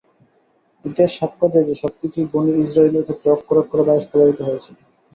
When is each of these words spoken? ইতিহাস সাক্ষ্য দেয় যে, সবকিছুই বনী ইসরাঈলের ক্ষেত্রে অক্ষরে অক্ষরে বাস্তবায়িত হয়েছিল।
ইতিহাস 0.85 1.11
সাক্ষ্য 1.19 1.45
দেয় 1.53 1.67
যে, 1.69 1.75
সবকিছুই 1.81 2.25
বনী 2.31 2.51
ইসরাঈলের 2.63 3.05
ক্ষেত্রে 3.05 3.27
অক্ষরে 3.31 3.59
অক্ষরে 3.61 3.83
বাস্তবায়িত 3.89 4.39
হয়েছিল। 4.47 4.75